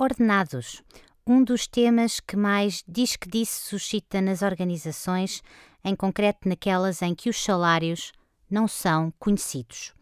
[0.00, 0.82] Ordenados,
[1.26, 5.42] um dos temas que mais diz que disse suscita nas organizações,
[5.84, 8.12] em concreto naquelas em que os salários
[8.50, 9.97] não são conhecidos.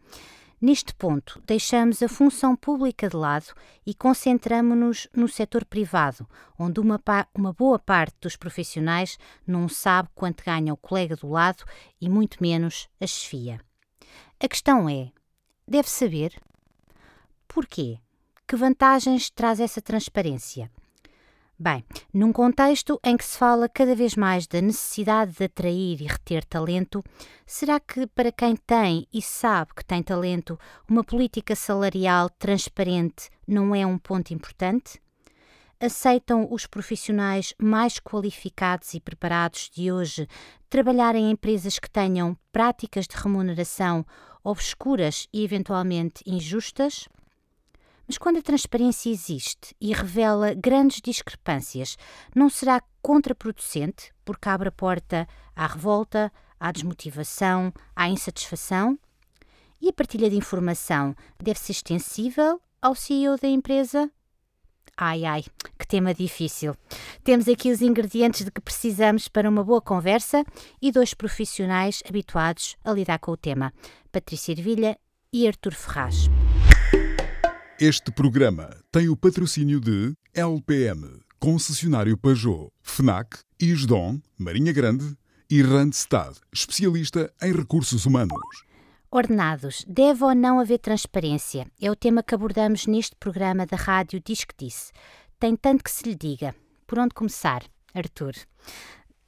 [0.59, 3.53] Neste ponto, deixamos a função pública de lado
[3.85, 6.27] e concentramos-nos no setor privado,
[6.59, 6.99] onde uma,
[7.35, 11.63] uma, boa parte dos profissionais não sabe quanto ganha o colega do lado
[12.01, 13.61] e muito menos a chefia.
[14.41, 15.13] A questão é:
[15.69, 16.41] deve saber?
[17.47, 17.99] Porquê?
[18.49, 20.71] Que vantagens traz essa transparência?
[21.59, 26.05] Bem, num contexto em que se fala cada vez mais da necessidade de atrair e
[26.05, 27.03] reter talento,
[27.47, 33.75] será que para quem tem e sabe que tem talento, uma política salarial transparente não
[33.75, 35.01] é um ponto importante?
[35.81, 40.29] Aceitam os profissionais mais qualificados e preparados de hoje
[40.69, 44.05] trabalhar em empresas que tenham práticas de remuneração
[44.45, 47.09] obscuras e eventualmente injustas?
[48.07, 51.97] Mas quando a transparência existe e revela grandes discrepâncias,
[52.35, 58.99] não será contraproducente porque abre a porta à revolta, à desmotivação, à insatisfação?
[59.81, 64.11] E a partilha de informação deve ser extensível ao CEO da empresa?
[64.97, 65.45] Ai ai,
[65.79, 66.75] que tema difícil.
[67.23, 70.43] Temos aqui os ingredientes de que precisamos para uma boa conversa
[70.81, 73.75] e dois profissionais habituados a lidar com o tema:
[74.11, 74.99] Patrícia Ervilha
[75.31, 76.31] e Artur Ferraz.
[77.79, 85.15] Este programa tem o patrocínio de LPM, concessionário Peugeot, FNAC, Isdon, Marinha Grande
[85.51, 88.41] e Randstad, especialista em recursos humanos.
[89.11, 91.67] Ordenados, deve ou não haver transparência?
[91.79, 94.91] É o tema que abordamos neste programa da rádio Diz que Disse.
[95.39, 96.55] Tem tanto que se lhe diga.
[96.87, 98.33] Por onde começar, Arthur?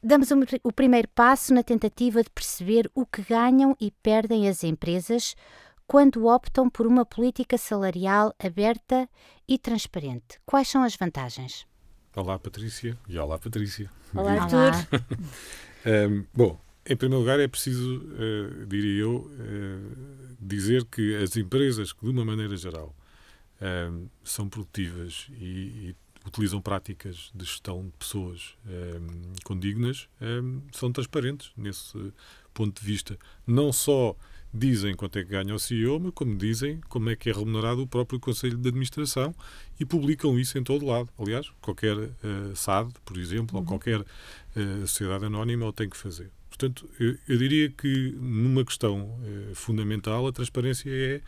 [0.02, 0.28] Damos
[0.64, 5.34] o primeiro passo na tentativa de perceber o que ganham e perdem as empresas
[5.88, 9.08] quando optam por uma política salarial aberta
[9.48, 10.38] e transparente.
[10.44, 11.66] Quais são as vantagens?
[12.14, 12.96] Olá, Patrícia.
[13.08, 13.90] E olá, Patrícia.
[14.14, 14.72] Olá, Arthur.
[16.10, 21.90] um, bom, em primeiro lugar, é preciso, uh, diria eu, uh, dizer que as empresas
[21.94, 22.94] que, de uma maneira geral,
[23.90, 25.96] um, são produtivas e, e,
[26.26, 30.10] utilizam práticas de gestão de pessoas um, condignas,
[30.72, 32.12] são transparentes nesse
[32.52, 33.18] ponto de vista.
[33.46, 34.14] Não só
[34.52, 37.82] dizem quanto é que ganha o CEO, mas como dizem como é que é remunerado
[37.82, 39.34] o próprio Conselho de Administração
[39.78, 41.08] e publicam isso em todo lado.
[41.18, 43.62] Aliás, qualquer uh, SAD, por exemplo, uhum.
[43.62, 46.30] ou qualquer uh, sociedade anónima o tem que fazer.
[46.48, 51.20] Portanto, eu, eu diria que numa questão uh, fundamental a transparência é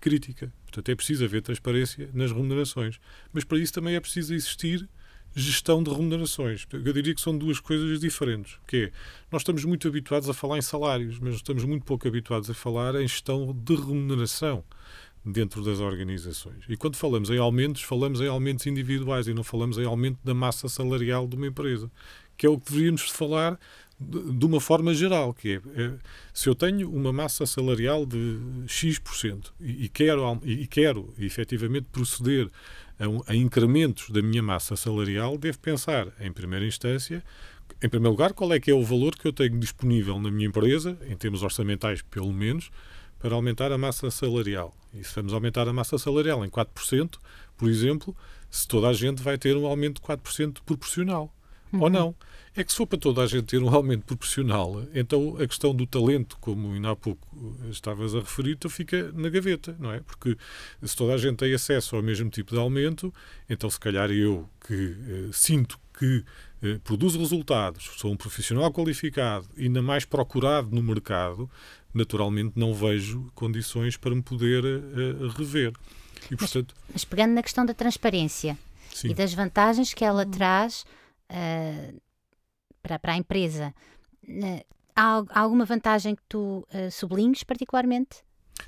[0.00, 0.52] crítica.
[0.64, 3.00] Portanto, é preciso haver transparência nas remunerações.
[3.32, 4.86] Mas para isso também é preciso existir
[5.34, 6.66] gestão de remunerações.
[6.72, 8.58] Eu diria que são duas coisas diferentes.
[8.66, 8.92] Que é,
[9.30, 12.94] nós estamos muito habituados a falar em salários, mas estamos muito pouco habituados a falar
[12.96, 14.64] em gestão de remuneração
[15.24, 16.64] dentro das organizações.
[16.68, 20.34] E quando falamos em aumentos, falamos em aumentos individuais e não falamos em aumento da
[20.34, 21.90] massa salarial de uma empresa,
[22.36, 23.58] que é o que deveríamos falar
[23.98, 25.92] de uma forma geral, que é, é,
[26.32, 32.50] se eu tenho uma massa salarial de X% e, e quero, e quero efetivamente proceder
[32.98, 37.22] a, a incrementos da minha massa salarial, devo pensar, em primeira instância,
[37.82, 40.48] em primeiro lugar, qual é que é o valor que eu tenho disponível na minha
[40.48, 42.70] empresa, em termos orçamentais pelo menos,
[43.18, 44.74] para aumentar a massa salarial.
[44.92, 47.18] E se vamos aumentar a massa salarial em 4%,
[47.56, 48.14] por exemplo,
[48.50, 51.34] se toda a gente vai ter um aumento de 4% proporcional.
[51.74, 51.82] Uhum.
[51.82, 52.14] Ou não.
[52.56, 55.74] É que se for para toda a gente ter um aumento proporcional, então a questão
[55.74, 57.26] do talento, como ainda há pouco
[57.68, 59.98] estavas a referir, então fica na gaveta, não é?
[60.00, 60.36] Porque
[60.80, 63.12] se toda a gente tem acesso ao mesmo tipo de aumento,
[63.50, 66.24] então se calhar eu que eh, sinto que
[66.62, 71.50] eh, produzo resultados, sou um profissional qualificado e ainda mais procurado no mercado,
[71.92, 75.72] naturalmente não vejo condições para me poder eh, rever.
[76.30, 76.72] E, portanto...
[76.84, 78.56] mas, mas, pegando na questão da transparência
[78.92, 79.08] Sim.
[79.10, 80.84] e das vantagens que ela traz
[81.34, 82.00] uh,
[82.82, 83.74] para, para a empresa,
[84.94, 88.24] há, há, alguma vantagem que tu uh, sublinhes particularmente?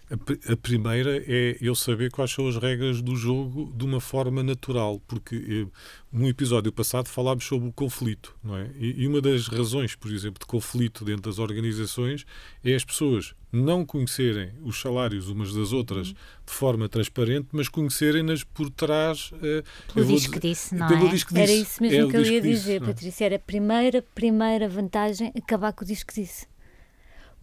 [0.08, 4.40] A, a, primeira é eu saber quais são as regras do jogo de uma forma
[4.40, 5.66] natural, porque
[6.12, 8.70] no episódio passado falámos sobre o conflito, não é?
[8.78, 12.24] E, e, uma das razões, por exemplo, de conflito dentro das organizações
[12.64, 16.14] é as pessoas não conhecerem os salários umas das outras de
[16.46, 19.32] forma transparente, mas conhecerem-nas por trás.
[19.32, 21.10] Uh, pelo disco que disse, não pelo é?
[21.10, 22.80] Disco Era isso mesmo é que eu ia dizer, disse, é?
[22.80, 23.24] Patrícia.
[23.24, 26.46] Era a primeira, primeira vantagem acabar com o disco que disse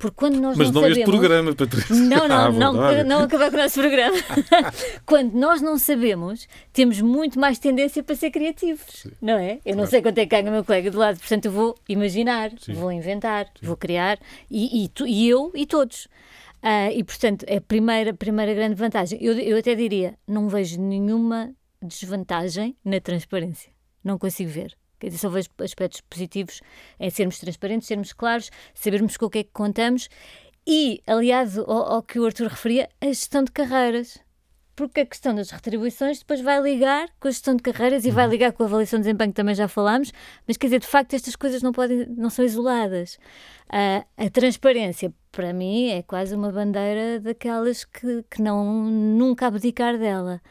[0.04, 0.98] Porque quando nós Mas não, não, sabemos...
[0.98, 1.96] este programa, Patrícia.
[1.96, 4.18] Não, não, Ah, não, não acabar com o nosso programa.
[5.08, 9.60] Quando nós não sabemos, temos muito mais tendência para ser criativos, não é?
[9.66, 9.90] Eu não Claro.
[9.92, 12.74] sei quanto é que ganha o meu colega do lado, portanto eu vou imaginar, Sim.
[12.74, 14.20] vou inventar, vou criar,
[14.52, 16.10] e, e, tu- e eu e todos.
[16.62, 19.18] Ah, e portanto, é a primeira, primeira grande vantagem.
[19.24, 21.52] Eu, eu até diria, não vejo nenhuma
[21.82, 23.72] desvantagem na transparência.
[24.04, 24.76] Não consigo ver.
[25.04, 26.62] Quer dizer, só vejo aspectos positivos
[26.98, 30.08] em sermos transparentes, sermos claros, sabermos com o que é que contamos
[30.66, 34.18] e, aliado ao, ao que o Arthur referia, a gestão de carreiras.
[34.78, 38.28] Porque a questão das retribuições depois vai ligar com a gestão de carreiras e vai
[38.28, 40.14] ligar com a avaliação de desempenho, que também já falámos,
[40.48, 43.20] mas quer dizer, de facto, estas coisas não, podem, não são isoladas.
[43.70, 49.98] Ah, a transparência, para mim, é quase uma bandeira daquelas que, que não nunca abdicar
[49.98, 50.42] dela.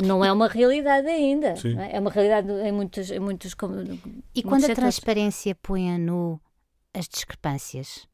[0.00, 1.54] Não é uma realidade ainda.
[1.80, 1.96] É?
[1.96, 4.76] É uma realidade em muitos, em muitos com- E muitos quando a setores.
[4.76, 6.40] transparência põe a nu
[6.94, 8.06] as discrepâncias?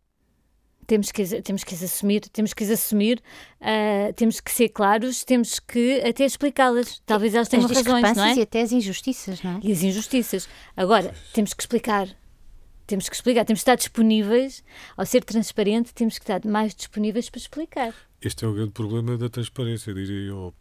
[0.86, 3.20] temos que, as- temos que as assumir, temos que as assumir,
[3.60, 7.02] ah, temos que ser claros, temos que até explicá-las.
[7.04, 8.40] Talvez elas tenham as razões, não discrepâncias é?
[8.40, 9.60] e até as injustiças, não é?
[9.62, 10.48] E as injustiças.
[10.74, 12.08] Agora, temos que explicar.
[12.86, 14.64] Temos que explicar, temos que estar disponíveis,
[14.96, 17.94] ao ser transparente, temos que estar mais disponíveis para explicar.
[18.22, 20.54] Este é o grande problema da transparência, diria eu,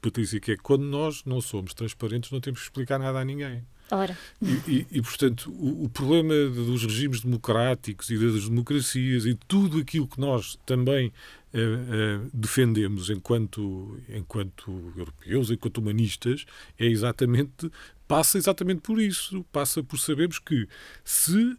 [0.00, 3.62] Patrícia, que é quando nós não somos transparentes não temos que explicar nada a ninguém.
[3.92, 9.34] Ora, E, e- e, portanto, o, o problema dos regimes democráticos e das democracias e
[9.48, 11.12] tudo aquilo que nós também
[11.52, 16.46] eh, eh, defendemos enquanto, enquanto europeus, enquanto humanistas,
[16.78, 17.68] é exatamente
[18.06, 19.44] passa exatamente por isso.
[19.52, 20.68] Passa por sabermos que
[21.04, 21.56] se,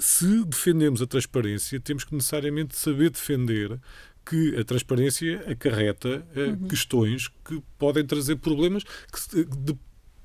[0.00, 3.78] se defendemos a transparência, temos que necessariamente saber defender
[4.24, 9.76] que a transparência acarreta eh, questões que podem trazer problemas que se- de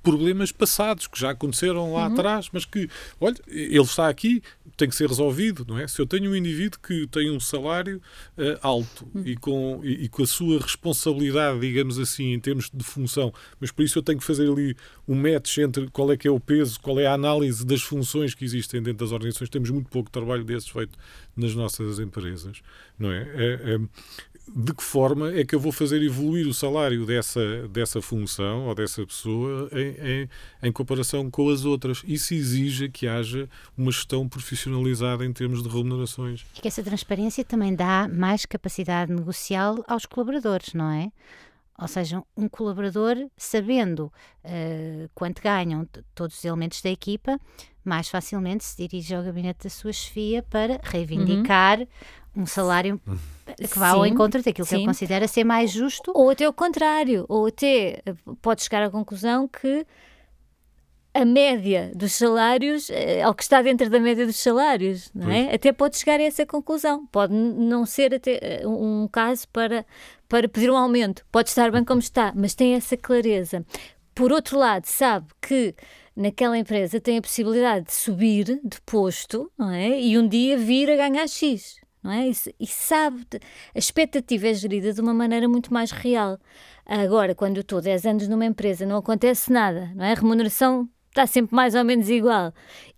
[0.04, 2.88] problemas passados que já aconteceram lá atrás, mas que,
[3.20, 4.40] olha, ele está aqui,
[4.78, 5.88] tem que ser resolvido, não é?
[5.88, 8.00] Se eu tenho um indivíduo que tem um salário
[8.38, 12.84] eh, alto e, com, e, e com a sua responsabilidade, digamos assim, em termos de
[12.84, 14.76] função, mas por isso eu tenho que fazer ali
[15.08, 18.36] um match entre qual é que é o peso, qual é a análise das funções
[18.36, 19.50] que existem dentro das organizações.
[19.50, 20.96] Temos muito pouco trabalho desses feito
[21.36, 22.62] nas nossas empresas,
[22.98, 23.22] não é?
[23.22, 23.80] Eh, eh,
[24.54, 28.76] de que forma é que eu vou fazer evoluir o salário dessa, dessa função ou
[28.76, 30.30] dessa pessoa em, em,
[30.64, 32.04] em comparação com as outras.
[32.06, 36.46] Isso exige que haja uma gestão profissionalizada em termos de remunerações.
[36.56, 41.12] E que essa transparência também dá mais capacidade negocial aos colaboradores, não é?
[41.78, 44.12] Ou seja, um colaborador, sabendo
[44.44, 47.38] eh, quanto ganham todos os elementos da equipa,
[47.88, 51.86] mais facilmente se dirige ao gabinete da sua chefia para reivindicar
[52.36, 53.00] um salário
[53.58, 54.88] que vá ao Sim, encontro daquilo que ele sim.
[54.88, 56.12] considera ser mais justo.
[56.14, 59.86] Ou até o contrário, ou até eh, pode chegar à conclusão que
[61.14, 65.54] a média dos salários, eh, ao que está dentro da média dos salários, não é?
[65.56, 67.06] Até pode chegar a essa conclusão.
[67.08, 69.86] Pode não ser até eh, um um caso para,
[70.28, 71.26] para pedir um aumento.
[71.32, 73.66] Pode estar bem como está, mas tem essa clareza.
[74.14, 75.74] Por outro lado, sabe que
[76.16, 80.00] naquela empresa tem a possibilidade de subir de posto, não é?
[80.00, 81.76] E um dia vir a ganhar X.
[82.02, 82.28] Não é?
[82.30, 83.26] E, e sabe,
[83.74, 86.38] a expectativa é gerida de uma maneira muito mais real.
[86.86, 90.12] Agora, quando eu estou 10 anos numa empresa, não acontece nada, não é?
[90.12, 92.54] A remuneração está sempre mais ou menos igual.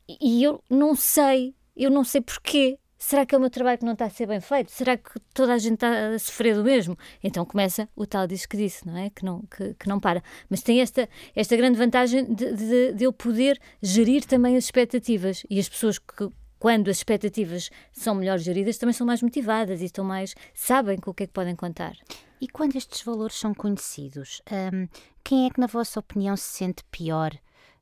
[0.10, 2.78] E, e eu não sei, eu não sei porquê.
[3.07, 4.69] Será que é o meu trabalho que não está a ser bem feito?
[4.69, 6.98] Será que toda a gente está a sofrer do mesmo?
[7.24, 9.09] Então começa o tal diz que disse, não é?
[9.09, 10.21] Que não, que, que não para.
[10.49, 15.45] Mas tem esta, esta grande vantagem de, de, de eu poder gerir também as expectativas.
[15.49, 19.85] E as pessoas que, quando as expectativas são melhor geridas, também são mais motivadas e
[19.85, 20.35] estão mais.
[20.54, 21.95] sabem com o que é que podem contar.
[22.42, 24.85] E quando estes valores são conhecidos, hum,
[25.23, 27.31] quem é que, na vossa opinião, se sente pior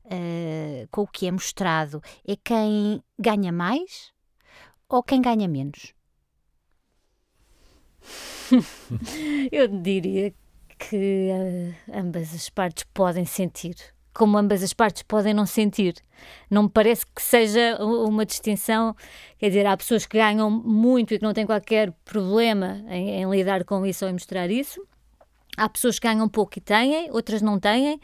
[0.08, 2.00] eh, com o que é mostrado?
[2.28, 4.14] É quem ganha mais
[4.90, 5.94] ou quem ganha menos?
[9.52, 10.34] Eu diria
[10.78, 13.76] que eh, ambas as partes podem sentir,
[14.14, 15.96] como ambas as partes podem não sentir.
[16.50, 18.96] Não me parece que seja uma distinção,
[19.38, 23.30] quer dizer, há pessoas que ganham muito e que não têm qualquer problema em, em
[23.30, 24.86] lidar com isso ou em mostrar isso.
[25.58, 28.00] Há pessoas que ganham pouco e têm, outras não têm.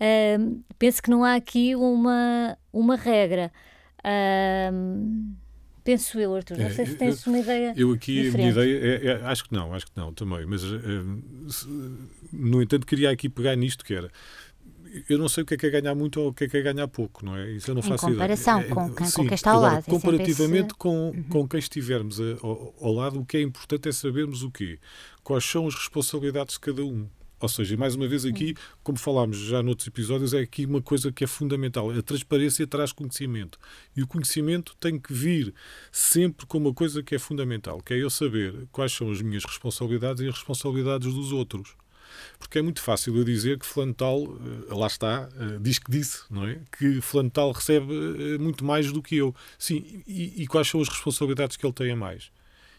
[0.00, 3.52] Ahm, penso que não há aqui uma, uma regra.
[4.02, 5.34] Ahm,
[5.84, 6.56] penso eu, Arthur.
[6.58, 7.74] Não É, sei se eu- tens uma ideia.
[7.76, 8.52] Eu aqui, a minha Diferente.
[8.52, 11.68] ideia, é, é- acho que não, acho que não também, mas eh, se-
[12.32, 14.10] no entanto queria aqui pegar nisto que era,
[15.08, 16.56] eu não sei o que é que é ganhar muito ou o que é que
[16.56, 17.50] é ganhar pouco, não é?
[17.52, 18.70] Isso eu não Em faço comparação ideia.
[18.70, 21.48] É, com quem- com sim, quem está ao agora, lado, é Comparativamente esse- com, com
[21.48, 24.78] quem estivermos a- ao, ao lado, o que é importante é sabermos o quê?
[25.22, 27.06] Quais são as responsabilidades de cada um.
[27.44, 31.12] Ou seja, mais uma vez aqui, como falámos já noutros episódios, é aqui uma coisa
[31.12, 31.90] que é fundamental.
[31.90, 33.58] A transparência traz conhecimento.
[33.94, 35.52] E o conhecimento tem que vir
[35.92, 39.44] sempre com uma coisa que é fundamental, que é eu saber quais são as minhas
[39.44, 41.76] responsabilidades e as responsabilidades dos outros.
[42.38, 45.90] Porque é muito fácil eu dizer que fulano tal, eh, lá está, eh, diz que
[45.90, 46.60] disse, não é?
[46.78, 49.34] Que fulano tal recebe eh, muito mais do que eu.
[49.58, 52.30] Sim, e, e quais são as responsabilidades que ele tem a mais?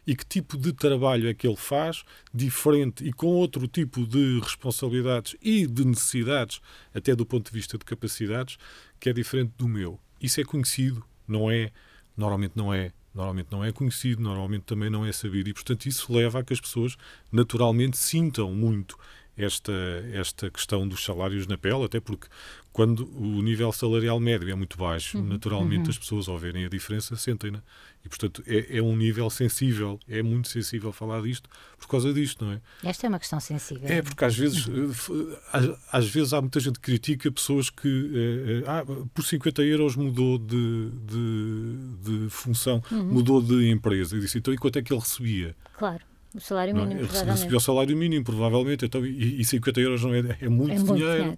[0.06, 4.40] E que tipo de trabalho é que ele faz, diferente e com outro tipo de
[4.40, 6.62] responsabilidades e de necessidades,
[6.94, 8.58] até do ponto de vista de capacidades,
[9.00, 10.00] que é diferente do meu.
[10.22, 11.72] Isso é conhecido, não é?
[12.16, 12.92] Normalmente não é.
[13.14, 16.52] Normalmente não é conhecido, normalmente também não é sabido e, portanto, isso leva a que
[16.52, 16.98] as pessoas
[17.32, 18.98] naturalmente sintam muito
[19.38, 19.74] esta,
[20.14, 22.28] esta questão dos salários na pele, até porque
[22.76, 25.26] quando o nível salarial médio é muito baixo, uhum.
[25.26, 25.90] naturalmente uhum.
[25.90, 27.64] as pessoas, ao verem a diferença, sentem-na.
[28.04, 32.44] E, portanto, é, é, um nível sensível, é muito sensível falar disto por causa disto,
[32.44, 32.62] não é?
[32.84, 33.88] Esta é uma questão sensível.
[33.88, 37.88] É, porque às vezes, eh, às, às vezes há muita gente que critica pessoas que,
[37.88, 43.06] eh, eh, ah, por 50 euros mudou de, de, de função, uhum.
[43.06, 44.18] mudou de empresa.
[44.18, 45.56] E disse, então, e quanto é que ele recebia?
[45.78, 46.04] Claro.
[46.36, 47.38] O salário mínimo, não, provavelmente.
[47.38, 48.86] Recebia o salário mínimo, provavelmente.
[48.86, 51.14] Então, e, e 50 euros não é, é muito, é dinheiro.
[51.18, 51.38] dinheiro.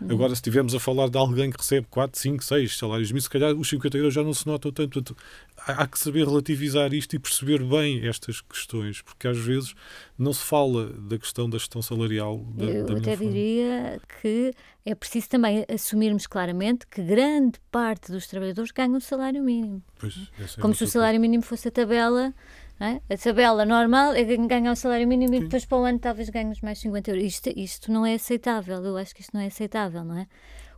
[0.00, 0.12] Uhum.
[0.12, 3.30] Agora, se estivermos a falar de alguém que recebe 4, 5, 6 salários mínimos, se
[3.30, 5.00] calhar os 50 euros já não se notam tanto.
[5.00, 5.16] Portanto,
[5.56, 9.74] há, que saber relativizar isto e perceber bem estas questões, porque às vezes
[10.18, 12.38] não se fala da questão da gestão salarial.
[12.54, 14.52] Da, Eu da até diria que
[14.84, 19.82] é preciso também assumirmos claramente que grande parte dos trabalhadores ganham o salário mínimo.
[19.98, 22.34] Pois, é Como se o salário mínimo fosse a tabela
[22.80, 23.00] é?
[23.08, 25.36] A tabela normal é ganhar o salário mínimo Sim.
[25.36, 27.24] e depois para o ano talvez ganhes mais 50 euros.
[27.24, 30.26] Isto, isto não é aceitável, eu acho que isto não é aceitável, não é?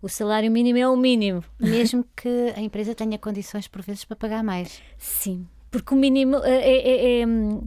[0.01, 1.43] O salário mínimo é o mínimo.
[1.59, 4.81] Mesmo que a empresa tenha condições, por vezes, para pagar mais.
[4.97, 7.25] Sim, porque o mínimo, é, é, é,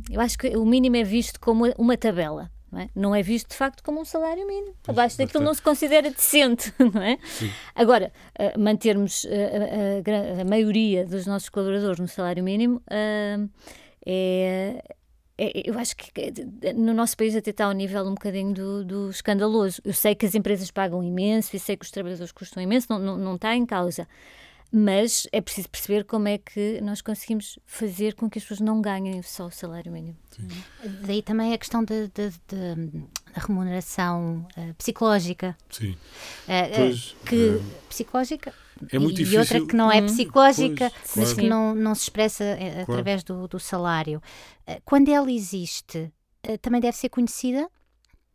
[0.09, 2.49] eu acho que o mínimo é visto como uma tabela.
[2.71, 2.89] Não é?
[2.95, 4.73] não é visto de facto como um salário mínimo.
[4.87, 7.17] Abaixo daquilo não se considera decente, não é?
[7.25, 7.51] Sim.
[7.75, 13.49] Agora, uh, mantermos uh, a, a, a, maioria dos nossos colaboradores no salário mínimo uh,
[14.05, 14.83] é,
[15.37, 16.11] é, eu acho que
[16.75, 19.81] no nosso país até está ao nível um bocadinho do, do, escandaloso.
[19.83, 22.99] Eu sei que as empresas pagam imenso e sei que os trabalhadores custam imenso, não,
[22.99, 24.07] não, não está em causa.
[24.71, 28.81] Mas é preciso perceber como é que nós conseguimos fazer com que as pessoas não
[28.81, 30.15] ganhem só o salário mínimo.
[30.29, 30.47] Sim.
[31.05, 32.07] Daí também a questão da
[33.39, 35.55] remuneração uh, psicológica.
[35.69, 35.91] Sim.
[35.91, 38.53] Uh, pois, que psicológica
[38.91, 39.39] é muito e difícil.
[39.39, 41.35] outra que não é hum, psicológica, pois, mas claro.
[41.35, 42.81] que não, não se expressa claro.
[42.81, 44.21] através do, do salário.
[44.83, 46.11] Quando ela existe,
[46.61, 47.69] também deve ser conhecida,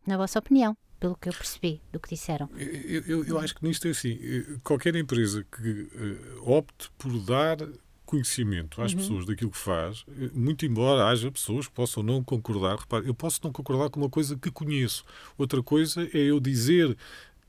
[0.05, 2.49] na vossa opinião pelo que eu percebi do que disseram.
[2.55, 4.19] Eu, eu, eu acho que nisto é assim:
[4.63, 7.57] qualquer empresa que uh, opte por dar
[8.07, 8.97] conhecimento às uhum.
[8.97, 13.39] pessoas daquilo que faz, muito embora haja pessoas que possam não concordar, repare, eu posso
[13.43, 15.05] não concordar com uma coisa que conheço.
[15.37, 16.97] Outra coisa é eu dizer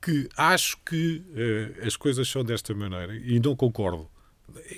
[0.03, 4.11] que acho que uh, as coisas são desta maneira e não concordo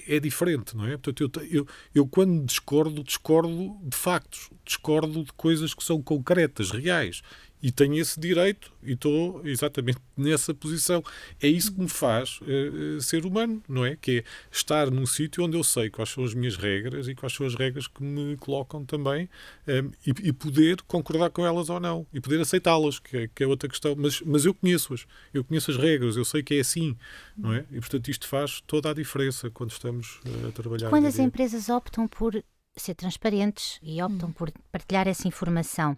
[0.09, 0.97] é diferente, não é?
[0.97, 6.71] Portanto, eu, eu, eu quando discordo, discordo de factos, discordo de coisas que são concretas,
[6.71, 7.23] reais
[7.62, 11.02] e tenho esse direito e estou exatamente nessa posição.
[11.40, 13.97] É isso que me faz uh, ser humano, não é?
[13.97, 17.35] Que é estar num sítio onde eu sei quais são as minhas regras e quais
[17.35, 19.29] são as regras que me colocam também
[19.67, 23.29] um, eh, e, e, poder concordar com elas ou não e poder aceitá-las, que, é,
[23.29, 23.95] que é outra questão.
[23.97, 26.97] Mas, mas eu conheço-as, eu conheço as regras, eu sei que é assim,
[27.37, 27.64] não é?
[27.71, 30.88] E portanto isto faz toda a diferença quando estamos uh, a trabalhar.
[30.88, 32.43] Quando as empresas optam por
[32.76, 34.33] ser transparentes e optam hum.
[34.33, 35.97] por partilhar essa informação,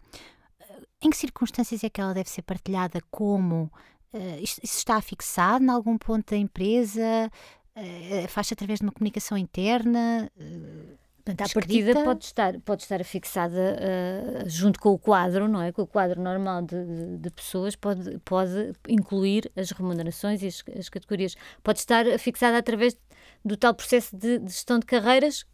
[1.02, 3.00] em que circunstâncias é que ela deve ser partilhada?
[3.11, 3.71] Como?
[4.12, 7.30] Uh, isso está fixado em algum ponto da empresa?
[7.76, 10.30] Uh, faz através de uma comunicação interna?
[10.37, 15.62] Uh, Portanto, à partida pode estar, pode estar fixada uh, junto com o quadro, não
[15.62, 15.71] é?
[15.71, 20.64] Com o quadro normal de, de, de pessoas, pode, pode incluir as remunerações e as,
[20.76, 21.37] as, categorias.
[21.62, 22.97] Pode estar fixada através
[23.44, 25.47] do tal processo de, de gestão de carreiras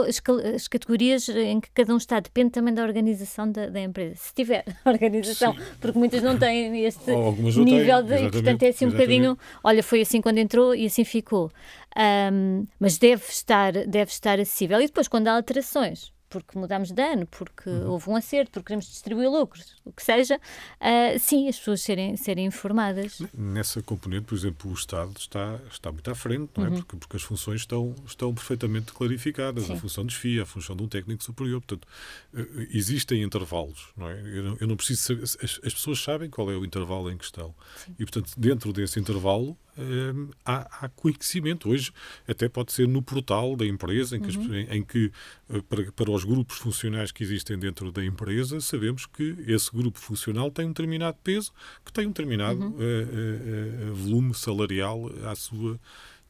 [0.00, 0.20] as,
[0.54, 4.16] as, categorias em que cada um está, depende também da organização da, da empresa.
[4.16, 5.60] Se tiver organização, Sim.
[5.80, 8.16] porque muitas não têm este nível de.
[8.16, 9.38] E, portanto, é assim um bocadinho.
[9.62, 11.50] Olha, foi assim quando entrou e assim ficou.
[11.96, 14.80] Um, mas deve estar, deve estar acessível.
[14.80, 17.90] E depois, quando há alterações, porque mudamos de ano, porque uhum.
[17.90, 22.16] houve um acerto, porque queremos distribuir lucros, o que seja, uh, sim, as pessoas serem,
[22.16, 23.20] serem informadas.
[23.32, 26.68] Nessa componente, por exemplo, o Estado está, está muito à frente, não é?
[26.68, 26.76] Uhum.
[26.76, 29.74] Porque, porque as funções estão, estão perfeitamente clarificadas, sim.
[29.74, 31.86] a função de desfia, a função de um técnico superior, portanto,
[32.34, 34.20] uh, existem intervalos, não é?
[34.20, 37.16] Eu não, eu não preciso saber, as, as, pessoas sabem qual é o intervalo em
[37.16, 37.94] questão sim.
[37.98, 41.68] e, portanto, dentro desse intervalo, hum, há, há, conhecimento.
[41.68, 41.92] Hoje
[42.26, 44.54] até pode ser no portal da empresa, em que, uhum.
[44.54, 45.10] em, em que
[45.50, 49.98] eh, para, para, os grupos funcionais que existem dentro da empresa, sabemos que esse grupo
[49.98, 51.52] funcional tem um determinado peso,
[51.84, 52.70] que tem um determinado uhum.
[52.70, 55.78] uh, uh, volume salarial à sua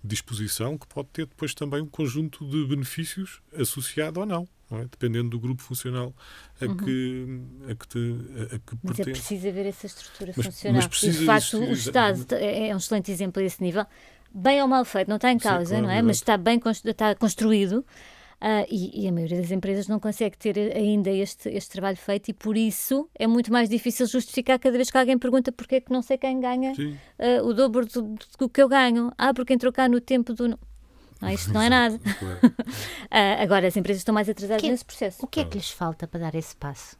[0.07, 4.83] disposição, que pode ter depois também um conjunto de benefícios associado ou não é?
[4.83, 6.13] dependendo do grupo funcional
[6.61, 6.77] a uhum.
[6.77, 7.99] que, a que, te,
[8.55, 9.11] a, que mas pertence.
[9.11, 10.77] é preciso haver essa estrutura mas, funcional.
[10.77, 13.87] Mas precisa de facto, o Estado é, é um excelente exemplo a esse nível.
[14.35, 16.03] Bem ou mal feito, não está em causa, Sim, claro, não é?
[16.03, 17.85] Mas está bem está construído.
[18.37, 22.29] Uh, e, e, a maioria das empresas não consegue ter ainda este, este trabalho feito
[22.29, 25.81] e por isso é muito mais difícil justificar cada vez que alguém pergunta porque é
[25.81, 29.11] que não sei quem ganha uh, o dobro do, do, que eu ganho.
[29.17, 30.49] Ah, porque entrou cá no tempo do...
[30.49, 31.97] Não, isto não é nada.
[31.97, 32.01] uh,
[33.43, 35.25] agora, as empresas estão mais atrasadas que, nesse processo.
[35.25, 36.95] O que é que lhes falta para dar esse passo?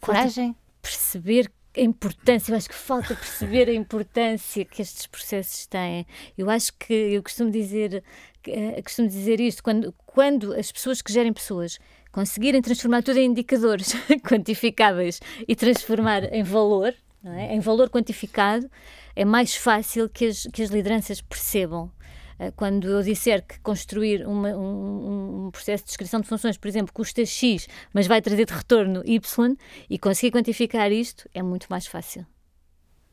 [0.00, 0.52] Coragem?
[0.52, 6.06] Falta perceber a importância, eu acho que falta perceber a importância que estes processos têm.
[6.36, 8.02] Eu acho que, eu costumo dizer,
[8.46, 11.78] uh, costumo dizer isto, quando, quando as pessoas que gerem pessoas
[12.10, 13.92] conseguirem transformar tudo em indicadores
[14.28, 16.92] quantificáveis e transformar em valor,
[17.24, 17.54] é?
[17.54, 18.68] em valor quantificado,
[19.14, 21.88] é mais fácil que as, que as lideranças percebam
[22.36, 26.66] eh, quando eu disser que construir uma, um, um, processo de descrição de funções, por
[26.66, 29.56] exemplo, custa X, mas vai trazer de retorno Y,
[29.88, 32.26] e conseguir quantificar isto é muito mais fácil.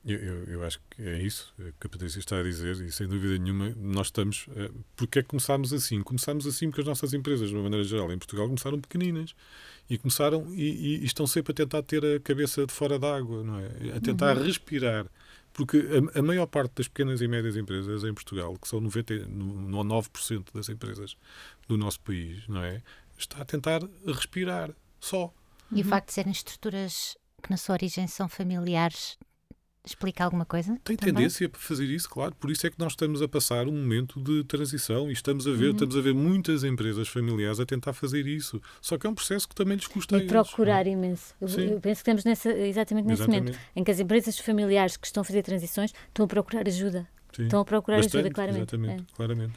[0.06, 3.08] Eu, eu, eu, acho que é isso que a Patrícia está a dizer e sem
[3.08, 4.46] dúvida nenhuma nós estamos...
[4.48, 6.04] Uh, porque é que começámos assim?
[6.04, 9.36] Começámos assim porque as nossas empresas, de uma maneira geral, em Portugal, começaram pequeninas
[9.90, 13.60] e começaram e, e estão sempre a tentar ter a cabeça de fora d'água, não
[13.60, 13.98] é?
[13.98, 14.44] A tentar uhum.
[14.44, 15.08] respirar
[15.56, 20.54] porque a, a, maior parte das pequenas e médias empresas em Portugal, que são 99%
[20.54, 21.16] das empresas
[21.68, 22.84] do nosso país, não é?
[23.18, 25.34] Está a tentar respirar só.
[25.72, 25.82] E uhum.
[25.82, 29.18] o facto de serem estruturas que na sua origem são familiares
[29.86, 30.78] explica alguma coisa?
[30.84, 31.14] Tem também?
[31.14, 32.36] tendência para fazer isso, claro.
[32.36, 35.52] Por isso é que nós estamos a passar um momento de transição e estamos a
[35.52, 35.72] ver, uhum.
[35.74, 38.62] estamos a ver muitas empresas familiares a tentar fazer isso.
[38.82, 40.18] Só que é um processo que também lhes custa.
[40.18, 41.36] E procurar eles, imenso.
[41.40, 43.52] Eu, eu, penso que estamos nessa, exatamente nesse exatamente.
[43.52, 47.08] momento em que as empresas familiares que estão a fazer transições estão a procurar ajuda.
[47.36, 47.44] Sim.
[47.44, 48.76] Estão a procurar Bastante, ajuda, claramente.
[48.76, 49.16] Exatamente, é.
[49.16, 49.54] claramente.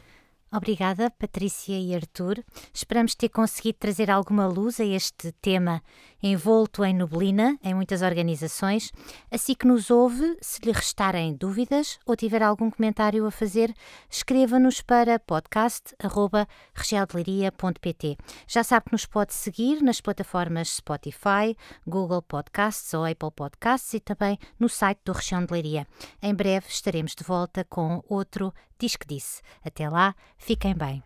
[0.51, 2.43] Obrigada, Patrícia e Artur.
[2.73, 5.81] Esperamos ter conseguido trazer alguma luz a este tema
[6.21, 8.91] envolto em neblina em muitas organizações.
[9.31, 13.73] Assim que nos ouve, se lhe restarem dúvidas ou tiver algum comentário a fazer,
[14.09, 18.17] escreva-nos para podcast.regialdeliria.pt.
[18.47, 21.55] Já sabe que nos pode seguir nas plataformas Spotify,
[21.87, 25.87] Google Podcasts ou Apple Podcasts e também no site do Região de Leiria.
[26.21, 29.41] Em breve estaremos de volta com outro Diz que Disse.
[29.63, 31.03] Até lá, fiquem bem.